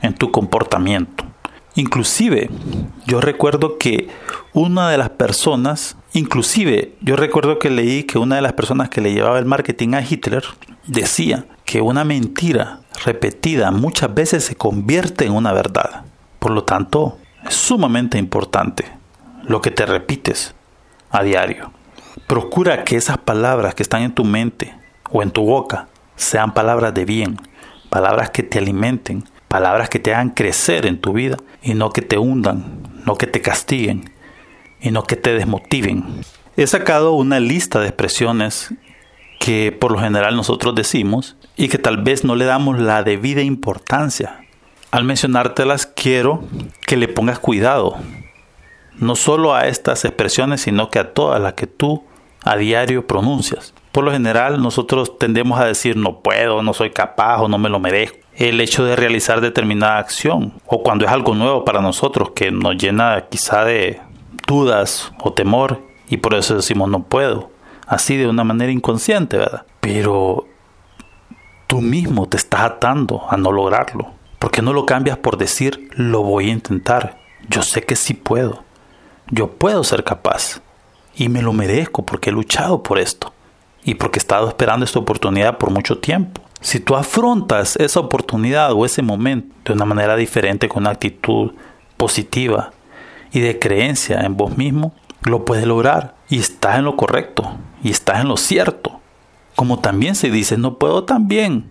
en 0.00 0.14
tu 0.14 0.30
comportamiento. 0.30 1.29
Inclusive, 1.74 2.50
yo 3.06 3.20
recuerdo 3.20 3.78
que 3.78 4.08
una 4.52 4.90
de 4.90 4.98
las 4.98 5.10
personas, 5.10 5.96
inclusive 6.12 6.96
yo 7.00 7.16
recuerdo 7.16 7.58
que 7.58 7.70
leí 7.70 8.04
que 8.04 8.18
una 8.18 8.36
de 8.36 8.42
las 8.42 8.54
personas 8.54 8.88
que 8.88 9.00
le 9.00 9.12
llevaba 9.12 9.38
el 9.38 9.44
marketing 9.44 9.94
a 9.94 10.02
Hitler 10.02 10.44
decía 10.86 11.46
que 11.64 11.80
una 11.80 12.04
mentira 12.04 12.80
repetida 13.04 13.70
muchas 13.70 14.12
veces 14.12 14.44
se 14.44 14.56
convierte 14.56 15.26
en 15.26 15.32
una 15.32 15.52
verdad. 15.52 16.04
Por 16.40 16.50
lo 16.50 16.64
tanto, 16.64 17.18
es 17.46 17.54
sumamente 17.54 18.18
importante 18.18 18.84
lo 19.44 19.60
que 19.60 19.70
te 19.70 19.86
repites 19.86 20.54
a 21.10 21.22
diario. 21.22 21.70
Procura 22.26 22.84
que 22.84 22.96
esas 22.96 23.18
palabras 23.18 23.74
que 23.74 23.84
están 23.84 24.02
en 24.02 24.14
tu 24.14 24.24
mente 24.24 24.74
o 25.10 25.22
en 25.22 25.30
tu 25.30 25.44
boca 25.44 25.88
sean 26.16 26.52
palabras 26.52 26.92
de 26.94 27.04
bien, 27.04 27.36
palabras 27.88 28.30
que 28.30 28.42
te 28.42 28.58
alimenten, 28.58 29.24
palabras 29.48 29.88
que 29.88 29.98
te 29.98 30.12
hagan 30.12 30.30
crecer 30.30 30.86
en 30.86 31.00
tu 31.00 31.12
vida 31.12 31.36
y 31.62 31.74
no 31.74 31.90
que 31.90 32.02
te 32.02 32.18
hundan, 32.18 32.82
no 33.04 33.16
que 33.16 33.26
te 33.26 33.40
castiguen 33.40 34.10
y 34.80 34.90
no 34.90 35.04
que 35.04 35.16
te 35.16 35.34
desmotiven. 35.34 36.04
He 36.56 36.66
sacado 36.66 37.12
una 37.12 37.40
lista 37.40 37.80
de 37.80 37.88
expresiones 37.88 38.74
que 39.38 39.72
por 39.72 39.92
lo 39.92 39.98
general 39.98 40.36
nosotros 40.36 40.74
decimos 40.74 41.36
y 41.56 41.68
que 41.68 41.78
tal 41.78 42.02
vez 42.02 42.24
no 42.24 42.36
le 42.36 42.44
damos 42.44 42.78
la 42.78 43.02
debida 43.02 43.42
importancia. 43.42 44.40
Al 44.90 45.04
mencionártelas 45.04 45.86
quiero 45.86 46.44
que 46.86 46.96
le 46.96 47.08
pongas 47.08 47.38
cuidado, 47.38 47.96
no 48.96 49.16
solo 49.16 49.54
a 49.54 49.66
estas 49.66 50.04
expresiones, 50.04 50.62
sino 50.62 50.90
que 50.90 50.98
a 50.98 51.14
todas 51.14 51.40
las 51.40 51.54
que 51.54 51.66
tú 51.66 52.04
a 52.44 52.56
diario 52.56 53.06
pronuncias. 53.06 53.72
Por 53.92 54.04
lo 54.04 54.12
general 54.12 54.62
nosotros 54.62 55.18
tendemos 55.18 55.60
a 55.60 55.64
decir 55.64 55.96
no 55.96 56.20
puedo, 56.20 56.62
no 56.62 56.72
soy 56.74 56.90
capaz 56.90 57.40
o 57.40 57.48
no 57.48 57.58
me 57.58 57.68
lo 57.68 57.80
merezco. 57.80 58.18
El 58.34 58.60
hecho 58.60 58.84
de 58.84 58.96
realizar 58.96 59.40
determinada 59.40 59.98
acción 59.98 60.54
o 60.66 60.82
cuando 60.82 61.04
es 61.04 61.10
algo 61.10 61.34
nuevo 61.34 61.64
para 61.64 61.80
nosotros 61.80 62.30
que 62.30 62.50
nos 62.50 62.76
llena 62.76 63.26
quizá 63.28 63.64
de 63.64 64.00
dudas 64.46 65.12
o 65.18 65.32
temor 65.32 65.82
y 66.08 66.18
por 66.18 66.34
eso 66.34 66.56
decimos 66.56 66.88
no 66.88 67.02
puedo 67.02 67.50
así 67.90 68.16
de 68.16 68.28
una 68.28 68.44
manera 68.44 68.70
inconsciente, 68.70 69.36
¿verdad? 69.36 69.66
Pero 69.80 70.46
tú 71.66 71.80
mismo 71.80 72.28
te 72.28 72.36
estás 72.36 72.60
atando 72.60 73.24
a 73.28 73.36
no 73.36 73.50
lograrlo. 73.50 74.12
¿Por 74.38 74.52
qué 74.52 74.62
no 74.62 74.72
lo 74.72 74.86
cambias 74.86 75.18
por 75.18 75.36
decir 75.36 75.90
lo 75.96 76.22
voy 76.22 76.48
a 76.48 76.52
intentar? 76.52 77.18
Yo 77.48 77.62
sé 77.62 77.82
que 77.82 77.96
sí 77.96 78.14
puedo. 78.14 78.62
Yo 79.28 79.48
puedo 79.50 79.82
ser 79.82 80.04
capaz. 80.04 80.62
Y 81.16 81.28
me 81.28 81.42
lo 81.42 81.52
merezco 81.52 82.06
porque 82.06 82.30
he 82.30 82.32
luchado 82.32 82.84
por 82.84 83.00
esto. 83.00 83.34
Y 83.84 83.94
porque 83.94 84.18
he 84.18 84.22
estado 84.22 84.48
esperando 84.48 84.84
esta 84.84 84.98
oportunidad 84.98 85.58
por 85.58 85.70
mucho 85.70 85.98
tiempo. 85.98 86.42
Si 86.60 86.80
tú 86.80 86.94
afrontas 86.94 87.76
esa 87.76 88.00
oportunidad 88.00 88.72
o 88.72 88.84
ese 88.84 89.02
momento 89.02 89.54
de 89.64 89.72
una 89.72 89.86
manera 89.86 90.16
diferente, 90.16 90.68
con 90.68 90.82
una 90.82 90.90
actitud 90.90 91.52
positiva 91.96 92.72
y 93.32 93.40
de 93.40 93.58
creencia 93.58 94.20
en 94.20 94.36
vos 94.36 94.56
mismo, 94.56 94.92
lo 95.22 95.44
puedes 95.44 95.66
lograr 95.66 96.14
y 96.28 96.38
estás 96.38 96.78
en 96.78 96.84
lo 96.84 96.96
correcto 96.96 97.56
y 97.82 97.90
estás 97.90 98.20
en 98.20 98.28
lo 98.28 98.36
cierto. 98.36 99.00
Como 99.56 99.78
también 99.78 100.14
se 100.14 100.30
dice, 100.30 100.56
no 100.56 100.76
puedo 100.76 101.04
también. 101.04 101.70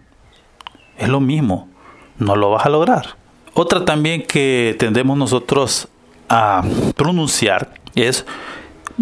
Es 0.97 1.09
lo 1.09 1.19
mismo, 1.19 1.69
no 2.17 2.35
lo 2.35 2.51
vas 2.51 2.65
a 2.65 2.69
lograr. 2.69 3.15
Otra 3.53 3.85
también 3.85 4.23
que 4.23 4.75
tendemos 4.79 5.17
nosotros 5.17 5.87
a 6.29 6.63
pronunciar 6.95 7.73
es 7.95 8.25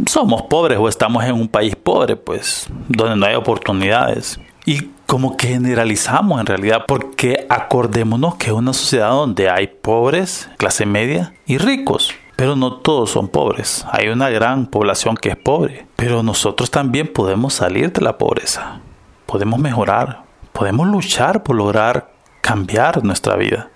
somos 0.05 0.43
pobres 0.43 0.77
o 0.79 0.87
estamos 0.87 1.23
en 1.23 1.33
un 1.33 1.47
país 1.47 1.75
pobre, 1.75 2.15
pues 2.15 2.67
donde 2.87 3.15
no 3.15 3.25
hay 3.25 3.35
oportunidades. 3.35 4.39
Y 4.65 4.89
como 5.05 5.37
que 5.37 5.47
generalizamos 5.47 6.39
en 6.39 6.45
realidad, 6.45 6.83
porque 6.87 7.47
acordémonos 7.49 8.35
que 8.35 8.47
es 8.47 8.51
una 8.51 8.73
sociedad 8.73 9.11
donde 9.11 9.49
hay 9.49 9.67
pobres, 9.67 10.49
clase 10.57 10.85
media 10.85 11.33
y 11.45 11.57
ricos. 11.57 12.13
Pero 12.35 12.55
no 12.55 12.73
todos 12.73 13.09
son 13.09 13.29
pobres. 13.29 13.85
Hay 13.91 14.09
una 14.09 14.29
gran 14.29 14.67
población 14.67 15.17
que 15.17 15.29
es 15.29 15.37
pobre. 15.37 15.87
Pero 15.95 16.21
nosotros 16.21 16.69
también 16.69 17.07
podemos 17.07 17.55
salir 17.55 17.91
de 17.91 18.01
la 18.01 18.19
pobreza. 18.19 18.79
Podemos 19.25 19.59
mejorar. 19.59 20.23
Podemos 20.53 20.87
luchar 20.87 21.41
por 21.41 21.55
lograr 21.55 22.11
cambiar 22.41 23.03
nuestra 23.03 23.35
vida. 23.37 23.69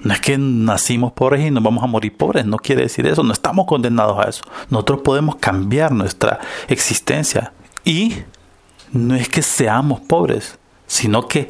No 0.00 0.14
es 0.14 0.20
que 0.20 0.38
nacimos 0.38 1.12
pobres 1.12 1.44
y 1.44 1.50
nos 1.50 1.62
vamos 1.62 1.82
a 1.82 1.88
morir 1.88 2.16
pobres, 2.16 2.46
no 2.46 2.58
quiere 2.58 2.82
decir 2.82 3.06
eso, 3.06 3.22
no 3.22 3.32
estamos 3.32 3.66
condenados 3.66 4.18
a 4.24 4.28
eso. 4.28 4.42
Nosotros 4.70 5.00
podemos 5.02 5.36
cambiar 5.36 5.92
nuestra 5.92 6.38
existencia 6.68 7.52
y 7.84 8.14
no 8.92 9.16
es 9.16 9.28
que 9.28 9.42
seamos 9.42 10.00
pobres, 10.00 10.58
sino 10.86 11.26
que 11.26 11.48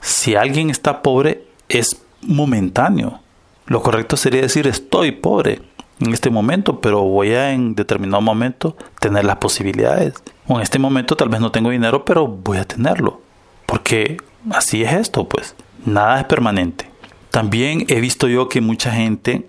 si 0.00 0.36
alguien 0.36 0.70
está 0.70 1.02
pobre 1.02 1.44
es 1.68 2.00
momentáneo. 2.22 3.20
Lo 3.66 3.82
correcto 3.82 4.16
sería 4.16 4.42
decir 4.42 4.66
estoy 4.66 5.12
pobre 5.12 5.60
en 6.00 6.14
este 6.14 6.30
momento, 6.30 6.80
pero 6.80 7.02
voy 7.02 7.32
a 7.32 7.52
en 7.52 7.74
determinado 7.74 8.22
momento 8.22 8.76
tener 9.00 9.24
las 9.24 9.36
posibilidades. 9.36 10.14
O 10.46 10.56
en 10.56 10.62
este 10.62 10.78
momento 10.78 11.16
tal 11.16 11.28
vez 11.28 11.40
no 11.40 11.50
tengo 11.50 11.70
dinero, 11.70 12.04
pero 12.04 12.26
voy 12.26 12.58
a 12.58 12.64
tenerlo. 12.64 13.20
Porque 13.66 14.18
así 14.50 14.82
es 14.82 14.92
esto, 14.92 15.28
pues. 15.28 15.54
Nada 15.84 16.20
es 16.20 16.26
permanente. 16.26 16.87
También 17.30 17.84
he 17.88 18.00
visto 18.00 18.28
yo 18.28 18.48
que 18.48 18.60
mucha 18.60 18.92
gente 18.92 19.46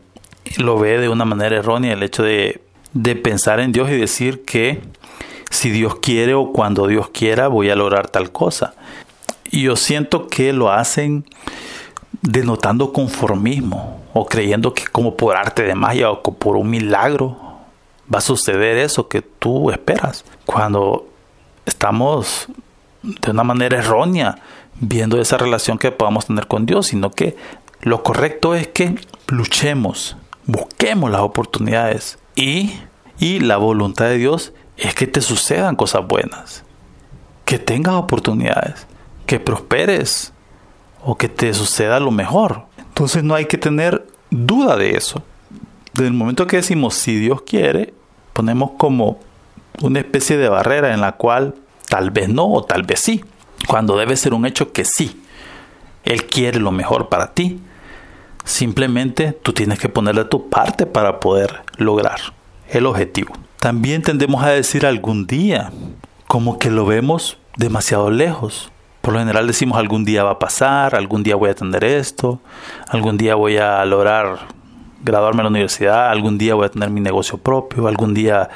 lo 0.57 0.77
ve 0.79 0.99
de 0.99 1.09
una 1.09 1.25
manera 1.25 1.57
errónea 1.57 1.93
el 1.93 2.03
hecho 2.03 2.23
de, 2.23 2.61
de 2.93 3.15
pensar 3.15 3.59
en 3.59 3.71
Dios 3.71 3.89
y 3.89 3.97
decir 3.97 4.43
que 4.43 4.81
si 5.49 5.69
Dios 5.69 5.95
quiere 5.95 6.33
o 6.33 6.51
cuando 6.51 6.87
Dios 6.87 7.09
quiera 7.09 7.47
voy 7.47 7.69
a 7.69 7.75
lograr 7.75 8.09
tal 8.09 8.31
cosa. 8.31 8.73
Y 9.51 9.63
yo 9.63 9.75
siento 9.75 10.27
que 10.27 10.53
lo 10.53 10.71
hacen 10.71 11.25
denotando 12.21 12.93
conformismo 12.93 14.01
o 14.13 14.25
creyendo 14.25 14.73
que 14.73 14.85
como 14.85 15.15
por 15.15 15.37
arte 15.37 15.63
de 15.63 15.75
magia 15.75 16.11
o 16.11 16.21
por 16.21 16.55
un 16.55 16.69
milagro 16.69 17.37
va 18.13 18.19
a 18.19 18.21
suceder 18.21 18.77
eso 18.77 19.07
que 19.07 19.21
tú 19.21 19.71
esperas. 19.71 20.25
Cuando 20.45 21.07
estamos 21.65 22.47
de 23.03 23.31
una 23.31 23.43
manera 23.43 23.77
errónea 23.77 24.39
viendo 24.79 25.19
esa 25.19 25.37
relación 25.37 25.77
que 25.77 25.91
podamos 25.91 26.25
tener 26.25 26.47
con 26.47 26.65
Dios, 26.65 26.87
sino 26.87 27.11
que 27.11 27.35
lo 27.81 28.03
correcto 28.03 28.55
es 28.55 28.67
que 28.67 28.95
luchemos, 29.27 30.17
busquemos 30.45 31.11
las 31.11 31.21
oportunidades 31.21 32.19
y, 32.35 32.73
y 33.19 33.39
la 33.39 33.57
voluntad 33.57 34.05
de 34.05 34.17
Dios 34.17 34.53
es 34.77 34.95
que 34.95 35.07
te 35.07 35.21
sucedan 35.21 35.75
cosas 35.75 36.05
buenas, 36.07 36.63
que 37.45 37.59
tengas 37.59 37.95
oportunidades, 37.95 38.87
que 39.25 39.39
prosperes 39.39 40.33
o 41.03 41.17
que 41.17 41.29
te 41.29 41.53
suceda 41.53 41.99
lo 41.99 42.11
mejor. 42.11 42.65
Entonces 42.77 43.23
no 43.23 43.35
hay 43.35 43.45
que 43.45 43.57
tener 43.57 44.05
duda 44.29 44.75
de 44.75 44.97
eso. 44.97 45.23
Desde 45.93 46.07
el 46.07 46.13
momento 46.13 46.47
que 46.47 46.57
decimos 46.57 46.95
si 46.95 47.17
Dios 47.17 47.41
quiere, 47.43 47.93
ponemos 48.33 48.71
como 48.77 49.19
una 49.81 49.99
especie 49.99 50.37
de 50.37 50.49
barrera 50.49 50.93
en 50.93 51.01
la 51.01 51.13
cual 51.13 51.55
tal 51.87 52.11
vez 52.11 52.29
no 52.29 52.47
o 52.51 52.63
tal 52.63 52.83
vez 52.83 52.99
sí, 52.99 53.23
cuando 53.67 53.97
debe 53.97 54.15
ser 54.15 54.33
un 54.33 54.45
hecho 54.45 54.71
que 54.71 54.85
sí. 54.85 55.21
Él 56.03 56.25
quiere 56.25 56.59
lo 56.59 56.71
mejor 56.71 57.09
para 57.09 57.33
ti. 57.33 57.59
Simplemente 58.43 59.33
tú 59.33 59.53
tienes 59.53 59.79
que 59.79 59.89
ponerle 59.89 60.25
tu 60.25 60.49
parte 60.49 60.85
para 60.85 61.19
poder 61.19 61.61
lograr 61.77 62.19
el 62.69 62.85
objetivo. 62.85 63.33
También 63.59 64.01
tendemos 64.01 64.43
a 64.43 64.49
decir 64.49 64.85
algún 64.85 65.27
día, 65.27 65.71
como 66.27 66.59
que 66.59 66.71
lo 66.71 66.85
vemos 66.85 67.37
demasiado 67.57 68.09
lejos. 68.09 68.71
Por 69.01 69.13
lo 69.13 69.19
general 69.19 69.47
decimos 69.47 69.77
algún 69.77 70.05
día 70.05 70.23
va 70.23 70.31
a 70.31 70.39
pasar, 70.39 70.95
algún 70.95 71.23
día 71.23 71.35
voy 71.35 71.49
a 71.49 71.55
tener 71.55 71.83
esto, 71.83 72.39
algún 72.87 73.17
día 73.17 73.35
voy 73.35 73.57
a 73.57 73.83
lograr 73.85 74.39
graduarme 75.01 75.41
en 75.41 75.45
la 75.45 75.49
universidad, 75.49 76.09
algún 76.09 76.37
día 76.37 76.55
voy 76.55 76.65
a 76.65 76.69
tener 76.69 76.89
mi 76.89 77.01
negocio 77.01 77.37
propio, 77.37 77.87
algún 77.87 78.13
día 78.13 78.49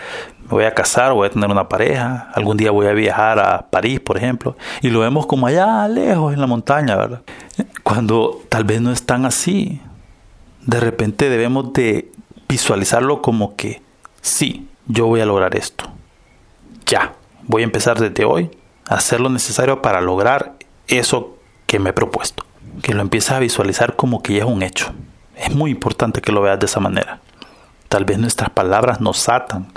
me 0.43 0.49
voy 0.49 0.65
a 0.65 0.73
casar, 0.73 1.13
voy 1.13 1.27
a 1.27 1.31
tener 1.31 1.49
una 1.49 1.69
pareja, 1.69 2.29
algún 2.33 2.57
día 2.57 2.71
voy 2.71 2.87
a 2.87 2.91
viajar 2.91 3.39
a 3.39 3.69
París, 3.69 3.99
por 3.99 4.17
ejemplo, 4.17 4.57
y 4.81 4.89
lo 4.89 4.99
vemos 4.99 5.25
como 5.25 5.47
allá 5.47 5.87
lejos 5.87 6.33
en 6.33 6.41
la 6.41 6.47
montaña, 6.47 6.95
¿verdad? 6.95 7.21
Cuando 7.83 8.41
tal 8.49 8.63
vez 8.63 8.81
no 8.81 8.91
es 8.91 9.05
tan 9.05 9.25
así. 9.25 9.81
De 10.61 10.79
repente 10.79 11.29
debemos 11.29 11.73
de 11.73 12.11
visualizarlo 12.47 13.21
como 13.21 13.55
que 13.55 13.81
sí, 14.21 14.67
yo 14.87 15.07
voy 15.07 15.21
a 15.21 15.25
lograr 15.25 15.55
esto. 15.55 15.85
Ya, 16.85 17.13
voy 17.43 17.61
a 17.61 17.65
empezar 17.65 17.99
desde 17.99 18.25
hoy 18.25 18.51
a 18.87 18.95
hacer 18.95 19.21
lo 19.21 19.29
necesario 19.29 19.81
para 19.81 20.01
lograr 20.01 20.53
eso 20.87 21.37
que 21.67 21.79
me 21.79 21.91
he 21.91 21.93
propuesto. 21.93 22.45
Que 22.81 22.93
lo 22.93 23.01
empieces 23.01 23.31
a 23.31 23.39
visualizar 23.39 23.95
como 23.95 24.21
que 24.21 24.33
ya 24.33 24.39
es 24.39 24.45
un 24.45 24.61
hecho. 24.61 24.93
Es 25.35 25.53
muy 25.53 25.71
importante 25.71 26.21
que 26.21 26.31
lo 26.31 26.41
veas 26.41 26.59
de 26.59 26.65
esa 26.65 26.79
manera. 26.79 27.19
Tal 27.87 28.05
vez 28.05 28.17
nuestras 28.17 28.49
palabras 28.49 28.99
nos 29.01 29.29
atan 29.29 29.67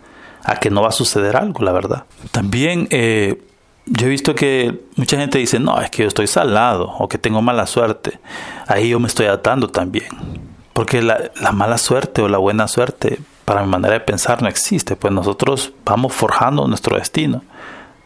a 0.47 0.57
que 0.57 0.71
no 0.71 0.83
va 0.83 0.89
a 0.89 0.93
suceder 0.93 1.37
algo, 1.37 1.65
la 1.65 1.73
verdad. 1.73 2.05
También 2.31 2.87
eh, 2.91 3.43
yo 3.87 4.07
he 4.07 4.09
visto 4.09 4.35
que 4.35 4.81
mucha 4.95 5.19
gente 5.19 5.39
dice, 5.39 5.59
no, 5.59 5.81
es 5.81 5.91
que 5.91 6.03
yo 6.03 6.09
estoy 6.09 6.29
salado 6.29 6.95
o 6.99 7.09
que 7.09 7.19
tengo 7.19 7.43
mala 7.43 7.67
suerte. 7.67 8.21
Ahí 8.69 8.91
yo 8.91 9.01
me 9.01 9.09
estoy 9.09 9.27
atando 9.27 9.69
también. 9.69 10.07
Porque 10.73 11.03
la, 11.03 11.31
la 11.41 11.53
mala 11.53 11.79
suerte 11.79 12.23
o 12.23 12.29
la 12.29 12.39
buena 12.39 12.69
suerte 12.69 13.19
para 13.45 13.63
mi 13.63 13.69
manera 13.69 13.95
de 13.95 14.01
pensar 14.01 14.43
no 14.43 14.49
existe, 14.49 14.97
pues 14.97 15.13
nosotros 15.13 15.73
vamos 15.85 16.13
forjando 16.13 16.67
nuestro 16.67 16.97
destino. 16.97 17.43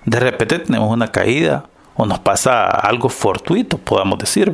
De 0.04 0.18
repente 0.18 0.58
tenemos 0.60 0.90
una 0.90 1.08
caída 1.08 1.64
o 1.94 2.06
nos 2.06 2.20
pasa 2.20 2.66
algo 2.66 3.08
fortuito, 3.08 3.76
podamos 3.78 4.18
decir, 4.18 4.52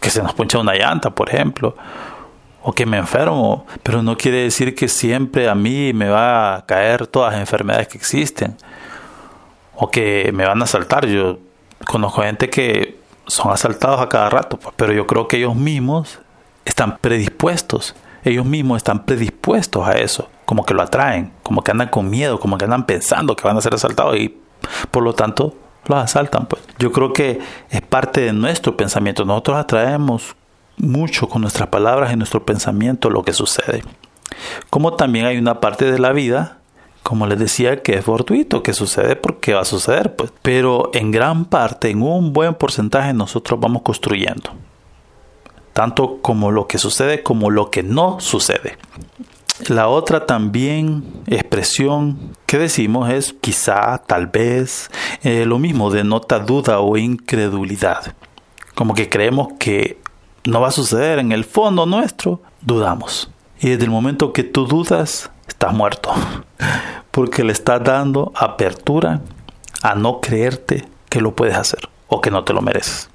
que 0.00 0.10
se 0.10 0.22
nos 0.22 0.34
poncha 0.34 0.58
una 0.58 0.74
llanta, 0.74 1.10
por 1.10 1.28
ejemplo, 1.28 1.76
o 2.64 2.72
que 2.72 2.86
me 2.86 2.96
enfermo, 2.96 3.66
pero 3.82 4.02
no 4.02 4.16
quiere 4.16 4.38
decir 4.38 4.74
que 4.74 4.88
siempre 4.88 5.48
a 5.48 5.54
mí 5.54 5.92
me 5.92 6.08
va 6.08 6.56
a 6.56 6.66
caer 6.66 7.06
todas 7.06 7.32
las 7.32 7.40
enfermedades 7.40 7.86
que 7.88 7.98
existen 7.98 8.56
o 9.76 9.90
que 9.90 10.32
me 10.32 10.46
van 10.46 10.60
a 10.60 10.64
asaltar. 10.64 11.06
Yo 11.06 11.38
conozco 11.86 12.22
gente 12.22 12.50
que 12.50 12.98
son 13.26 13.52
asaltados 13.52 14.00
a 14.00 14.08
cada 14.08 14.30
rato, 14.30 14.58
pues, 14.58 14.74
pero 14.76 14.92
yo 14.92 15.06
creo 15.06 15.28
que 15.28 15.36
ellos 15.36 15.54
mismos 15.54 16.18
están 16.64 16.96
predispuestos 16.98 17.94
ellos 18.24 18.46
mismos 18.46 18.78
están 18.78 19.04
predispuestos 19.04 19.86
a 19.86 19.98
eso, 19.98 20.28
como 20.46 20.64
que 20.64 20.74
lo 20.74 20.82
atraen, 20.82 21.32
como 21.42 21.62
que 21.62 21.70
andan 21.70 21.88
con 21.88 22.08
miedo, 22.08 22.40
como 22.40 22.56
que 22.56 22.64
andan 22.64 22.86
pensando 22.86 23.36
que 23.36 23.46
van 23.46 23.56
a 23.56 23.60
ser 23.60 23.74
asaltados 23.74 24.16
y 24.16 24.40
por 24.90 25.02
lo 25.02 25.12
tanto 25.12 25.54
los 25.86 25.98
asaltan. 25.98 26.46
Pues 26.46 26.62
yo 26.78 26.90
creo 26.90 27.12
que 27.12 27.40
es 27.68 27.82
parte 27.82 28.22
de 28.22 28.32
nuestro 28.32 28.76
pensamiento. 28.76 29.26
Nosotros 29.26 29.58
atraemos 29.58 30.34
mucho 30.76 31.28
con 31.28 31.42
nuestras 31.42 31.68
palabras 31.68 32.12
y 32.12 32.16
nuestro 32.16 32.44
pensamiento 32.44 33.10
lo 33.10 33.22
que 33.22 33.32
sucede. 33.32 33.82
Como 34.70 34.94
también 34.94 35.26
hay 35.26 35.38
una 35.38 35.60
parte 35.60 35.90
de 35.90 35.98
la 35.98 36.12
vida, 36.12 36.58
como 37.02 37.26
les 37.26 37.38
decía, 37.38 37.82
que 37.82 37.94
es 37.94 38.04
fortuito, 38.04 38.62
que 38.62 38.72
sucede 38.72 39.16
porque 39.16 39.54
va 39.54 39.60
a 39.60 39.66
suceder, 39.66 40.16
pues. 40.16 40.32
Pero 40.42 40.90
en 40.94 41.10
gran 41.10 41.44
parte, 41.44 41.90
en 41.90 42.02
un 42.02 42.32
buen 42.32 42.54
porcentaje, 42.54 43.12
nosotros 43.12 43.60
vamos 43.60 43.82
construyendo 43.82 44.50
tanto 45.74 46.22
como 46.22 46.52
lo 46.52 46.66
que 46.66 46.78
sucede 46.78 47.22
como 47.22 47.50
lo 47.50 47.70
que 47.70 47.82
no 47.82 48.20
sucede. 48.20 48.78
La 49.68 49.88
otra 49.88 50.24
también 50.24 51.04
expresión 51.26 52.32
que 52.46 52.58
decimos 52.58 53.10
es 53.10 53.34
quizá, 53.40 53.98
tal 53.98 54.28
vez, 54.28 54.90
eh, 55.22 55.44
lo 55.44 55.58
mismo 55.58 55.90
denota 55.90 56.38
duda 56.38 56.80
o 56.80 56.96
incredulidad. 56.96 58.14
Como 58.74 58.94
que 58.94 59.08
creemos 59.08 59.48
que 59.58 59.98
no 60.44 60.60
va 60.60 60.68
a 60.68 60.72
suceder 60.72 61.18
en 61.18 61.32
el 61.32 61.44
fondo 61.44 61.86
nuestro, 61.86 62.40
dudamos. 62.60 63.30
Y 63.60 63.70
desde 63.70 63.84
el 63.84 63.90
momento 63.90 64.32
que 64.32 64.44
tú 64.44 64.66
dudas, 64.66 65.30
estás 65.48 65.72
muerto. 65.72 66.12
Porque 67.10 67.44
le 67.44 67.52
estás 67.52 67.82
dando 67.82 68.32
apertura 68.34 69.20
a 69.82 69.94
no 69.94 70.20
creerte 70.20 70.86
que 71.08 71.20
lo 71.20 71.34
puedes 71.34 71.56
hacer 71.56 71.88
o 72.08 72.20
que 72.20 72.30
no 72.30 72.44
te 72.44 72.52
lo 72.52 72.60
mereces. 72.60 73.08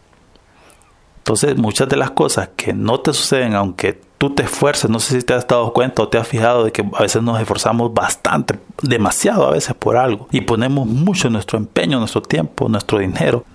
Entonces, 1.20 1.58
muchas 1.58 1.88
de 1.90 1.98
las 1.98 2.12
cosas 2.12 2.50
que 2.56 2.74
no 2.74 3.02
te 3.02 3.14
suceden, 3.14 3.54
aunque 3.54 4.02
tú 4.18 4.32
te 4.32 4.44
esfuerces, 4.44 4.90
no 4.90 5.00
sé 5.00 5.20
si 5.20 5.26
te 5.26 5.34
has 5.34 5.48
dado 5.48 5.74
cuenta 5.74 6.02
o 6.02 6.08
te 6.08 6.18
has 6.18 6.28
fijado 6.28 6.64
de 6.64 6.72
que 6.72 6.82
a 6.82 7.02
veces 7.02 7.22
nos 7.22 7.40
esforzamos 7.40 7.94
bastante, 7.94 8.60
demasiado 8.82 9.46
a 9.46 9.52
veces 9.52 9.76
por 9.76 9.96
algo, 9.96 10.28
y 10.32 10.42
ponemos 10.42 10.88
mucho 10.88 11.30
nuestro 11.30 11.60
empeño, 11.60 12.00
nuestro 12.00 12.22
tiempo, 12.22 12.68
nuestro 12.68 12.98
dinero, 12.98 13.46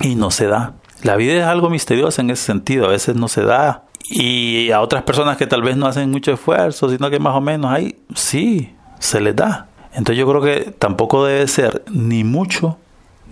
y 0.00 0.16
no 0.16 0.30
se 0.32 0.48
da. 0.48 0.74
La 1.02 1.16
vida 1.16 1.34
es 1.34 1.44
algo 1.44 1.68
misteriosa 1.68 2.22
en 2.22 2.30
ese 2.30 2.44
sentido, 2.44 2.86
a 2.86 2.88
veces 2.88 3.16
no 3.16 3.26
se 3.26 3.42
da. 3.42 3.84
Y 4.08 4.70
a 4.70 4.80
otras 4.80 5.02
personas 5.02 5.36
que 5.36 5.48
tal 5.48 5.62
vez 5.62 5.76
no 5.76 5.86
hacen 5.86 6.10
mucho 6.10 6.32
esfuerzo, 6.32 6.88
sino 6.88 7.10
que 7.10 7.18
más 7.18 7.34
o 7.34 7.40
menos 7.40 7.72
ahí 7.72 7.96
sí 8.14 8.74
se 9.00 9.20
les 9.20 9.34
da. 9.34 9.68
Entonces 9.94 10.16
yo 10.16 10.28
creo 10.28 10.40
que 10.40 10.70
tampoco 10.70 11.24
debe 11.24 11.48
ser 11.48 11.82
ni 11.90 12.22
mucho 12.22 12.78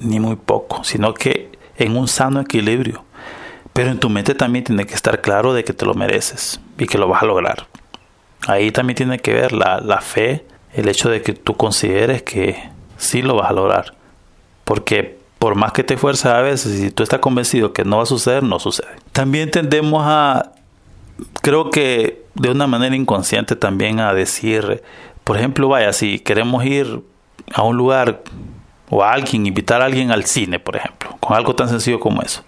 ni 0.01 0.19
muy 0.19 0.35
poco, 0.35 0.83
sino 0.83 1.15
que 1.15 1.53
en 1.77 1.97
un 1.97 2.09
sano 2.09 2.41
equilibrio. 2.41 3.05
Pero 3.73 3.91
en 3.91 4.01
tu 4.01 4.11
mente 4.11 4.35
también 4.35 4.65
tiene 4.65 4.85
que 4.85 4.95
estar 4.95 5.21
claro 5.21 5.55
de 5.55 5.63
que 5.63 5.73
te 5.73 5.87
lo 5.87 5.95
mereces 5.95 6.61
y 6.77 6.87
que 6.87 6.99
lo 6.99 7.07
vas 7.07 7.23
a 7.23 7.27
lograr. 7.27 7.69
Ahí 8.49 8.73
también 8.73 8.97
tiene 8.97 9.19
que 9.21 9.33
ver 9.33 9.53
la, 9.53 9.81
la 9.81 10.01
fe, 10.01 10.45
el 10.73 10.89
hecho 10.89 11.09
de 11.09 11.23
que 11.23 11.35
tú 11.35 11.57
consideres 11.57 12.23
que 12.23 12.69
sí 12.97 13.23
lo 13.23 13.37
vas 13.37 13.51
a 13.51 13.55
lograr. 13.55 13.95
Porque 14.65 15.20
por 15.41 15.55
más 15.55 15.73
que 15.73 15.83
te 15.83 15.95
esfuerces 15.95 16.27
a 16.27 16.43
veces, 16.43 16.79
si 16.79 16.91
tú 16.91 17.03
estás 17.03 17.19
convencido 17.19 17.73
que 17.73 17.83
no 17.83 17.97
va 17.97 18.03
a 18.03 18.07
suceder, 18.07 18.43
no 18.43 18.59
sucede. 18.59 18.91
También 19.13 19.51
tendemos 19.51 20.03
a, 20.07 20.53
creo 21.41 21.71
que 21.71 22.27
de 22.35 22.51
una 22.51 22.67
manera 22.67 22.95
inconsciente 22.95 23.57
también 23.57 24.01
a 24.01 24.13
decir, 24.13 24.83
por 25.25 25.39
ejemplo, 25.39 25.67
vaya, 25.69 25.95
si 25.95 26.19
queremos 26.19 26.67
ir 26.67 27.03
a 27.55 27.63
un 27.63 27.79
lugar 27.79 28.23
o 28.91 29.03
a 29.03 29.13
alguien, 29.13 29.47
invitar 29.47 29.81
a 29.81 29.87
alguien 29.87 30.11
al 30.11 30.27
cine, 30.27 30.59
por 30.59 30.77
ejemplo, 30.77 31.17
con 31.21 31.35
algo 31.35 31.57
tan 31.57 31.71
sencillo 31.71 32.01
como 32.01 32.21
eso. 32.21 32.45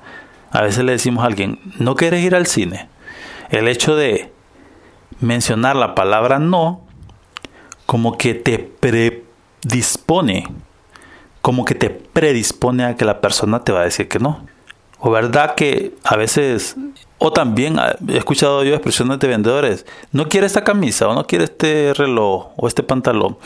A 0.51 0.61
veces 0.61 0.85
le 0.85 0.93
decimos 0.93 1.25
a 1.25 1.29
alguien, 1.29 1.61
¿no 1.79 1.95
quieres 1.97 2.23
ir 2.23 2.35
al 2.35 2.47
cine? 2.47 2.91
El 3.49 3.69
hecho 3.69 3.97
de 3.97 4.31
mencionar 5.19 5.77
la 5.77 5.95
palabra 5.95 6.39
no, 6.39 6.83
como 7.87 8.19
que 8.19 8.35
te 8.35 8.59
predispone, 8.59 10.47
como 11.43 11.65
que 11.65 11.75
te 11.75 11.91
predispone 11.91 12.85
a 12.85 12.97
que 12.97 13.05
la 13.05 13.21
persona 13.21 13.63
te 13.65 13.73
va 13.73 13.81
a 13.81 13.85
decir 13.85 14.09
que 14.09 14.19
no. 14.19 14.47
O 14.99 15.11
verdad 15.11 15.57
que 15.57 15.95
a 16.05 16.17
veces, 16.17 16.77
o 17.19 17.33
también 17.33 17.77
he 18.09 18.17
escuchado 18.17 18.63
yo 18.63 18.73
expresiones 18.75 19.19
de 19.19 19.27
vendedores, 19.27 19.85
no 20.13 20.29
quiere 20.29 20.47
esta 20.47 20.63
camisa 20.63 21.09
o 21.09 21.15
no 21.15 21.27
quiere 21.27 21.45
este 21.45 21.93
reloj 21.95 22.53
o 22.57 22.69
este 22.69 22.85
pantalón. 22.85 23.37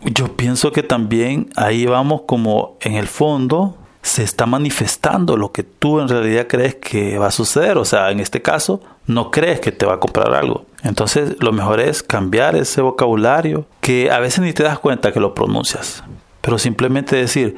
Yo 0.00 0.34
pienso 0.34 0.72
que 0.72 0.82
también 0.82 1.50
ahí 1.56 1.84
vamos 1.84 2.22
como 2.26 2.78
en 2.80 2.94
el 2.94 3.06
fondo 3.06 3.76
se 4.00 4.24
está 4.24 4.46
manifestando 4.46 5.36
lo 5.36 5.52
que 5.52 5.62
tú 5.62 6.00
en 6.00 6.08
realidad 6.08 6.46
crees 6.48 6.74
que 6.74 7.18
va 7.18 7.28
a 7.28 7.30
suceder. 7.30 7.78
O 7.78 7.84
sea, 7.84 8.10
en 8.10 8.20
este 8.20 8.42
caso, 8.42 8.80
no 9.06 9.30
crees 9.30 9.60
que 9.60 9.72
te 9.72 9.86
va 9.86 9.94
a 9.94 10.00
comprar 10.00 10.34
algo. 10.34 10.64
Entonces, 10.82 11.36
lo 11.40 11.52
mejor 11.52 11.80
es 11.80 12.02
cambiar 12.02 12.56
ese 12.56 12.80
vocabulario 12.80 13.66
que 13.80 14.10
a 14.10 14.18
veces 14.18 14.40
ni 14.40 14.52
te 14.52 14.62
das 14.62 14.78
cuenta 14.78 15.12
que 15.12 15.20
lo 15.20 15.34
pronuncias. 15.34 16.02
Pero 16.42 16.58
simplemente 16.58 17.16
decir, 17.16 17.56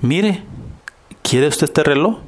mire, 0.00 0.44
¿quiere 1.22 1.48
usted 1.48 1.64
este 1.64 1.82
reloj? 1.82 2.18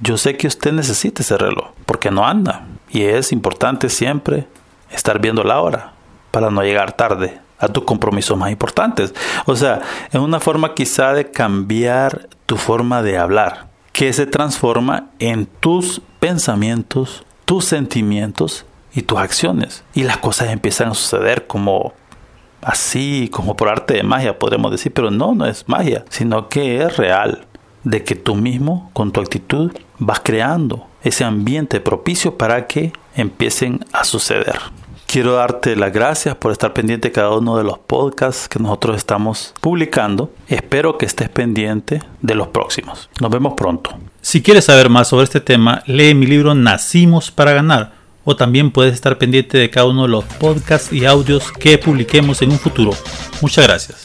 Yo 0.00 0.16
sé 0.16 0.36
que 0.36 0.48
usted 0.48 0.72
necesita 0.72 1.22
ese 1.22 1.38
reloj 1.38 1.68
porque 1.86 2.10
no 2.10 2.26
anda. 2.26 2.66
Y 2.88 3.02
es 3.02 3.30
importante 3.30 3.88
siempre 3.88 4.46
estar 4.90 5.20
viendo 5.20 5.44
la 5.44 5.60
hora 5.60 5.92
para 6.32 6.50
no 6.50 6.62
llegar 6.62 6.92
tarde 6.92 7.38
a 7.58 7.68
tus 7.68 7.84
compromisos 7.84 8.36
más 8.36 8.50
importantes. 8.50 9.14
O 9.46 9.54
sea, 9.54 9.82
es 10.10 10.18
una 10.18 10.40
forma 10.40 10.74
quizá 10.74 11.12
de 11.12 11.30
cambiar 11.30 12.28
tu 12.46 12.56
forma 12.56 13.02
de 13.02 13.18
hablar, 13.18 13.66
que 13.92 14.12
se 14.12 14.26
transforma 14.26 15.10
en 15.18 15.46
tus 15.46 16.00
pensamientos, 16.18 17.24
tus 17.44 17.66
sentimientos 17.66 18.64
y 18.94 19.02
tus 19.02 19.18
acciones. 19.18 19.84
Y 19.94 20.04
las 20.04 20.16
cosas 20.16 20.48
empiezan 20.48 20.88
a 20.88 20.94
suceder 20.94 21.46
como 21.46 21.92
así, 22.62 23.28
como 23.32 23.56
por 23.56 23.68
arte 23.68 23.94
de 23.94 24.02
magia, 24.02 24.38
podemos 24.38 24.70
decir, 24.70 24.92
pero 24.92 25.10
no, 25.10 25.34
no 25.34 25.46
es 25.46 25.68
magia, 25.68 26.04
sino 26.08 26.48
que 26.48 26.82
es 26.82 26.96
real, 26.96 27.46
de 27.84 28.04
que 28.04 28.14
tú 28.14 28.34
mismo, 28.34 28.90
con 28.92 29.12
tu 29.12 29.20
actitud, 29.20 29.72
vas 29.98 30.20
creando 30.20 30.86
ese 31.02 31.24
ambiente 31.24 31.80
propicio 31.80 32.36
para 32.36 32.66
que 32.66 32.92
empiecen 33.14 33.84
a 33.92 34.04
suceder. 34.04 34.58
Quiero 35.06 35.32
darte 35.32 35.74
las 35.74 35.92
gracias 35.92 36.36
por 36.36 36.52
estar 36.52 36.72
pendiente 36.72 37.08
de 37.08 37.12
cada 37.12 37.36
uno 37.36 37.56
de 37.56 37.64
los 37.64 37.78
podcasts 37.78 38.48
que 38.48 38.60
nosotros 38.60 38.96
estamos 38.96 39.54
publicando. 39.60 40.30
Espero 40.46 40.98
que 40.98 41.06
estés 41.06 41.28
pendiente 41.28 42.00
de 42.22 42.34
los 42.36 42.48
próximos. 42.48 43.10
Nos 43.20 43.30
vemos 43.30 43.54
pronto. 43.54 43.90
Si 44.20 44.40
quieres 44.40 44.66
saber 44.66 44.88
más 44.88 45.08
sobre 45.08 45.24
este 45.24 45.40
tema, 45.40 45.82
lee 45.86 46.14
mi 46.14 46.26
libro 46.26 46.54
Nacimos 46.54 47.32
para 47.32 47.52
ganar 47.52 47.99
o 48.30 48.36
también 48.36 48.70
puedes 48.70 48.94
estar 48.94 49.18
pendiente 49.18 49.58
de 49.58 49.70
cada 49.70 49.86
uno 49.86 50.02
de 50.02 50.08
los 50.08 50.24
podcasts 50.24 50.92
y 50.92 51.04
audios 51.04 51.50
que 51.50 51.78
publiquemos 51.78 52.40
en 52.42 52.52
un 52.52 52.58
futuro. 52.60 52.92
Muchas 53.42 53.66
gracias. 53.66 53.98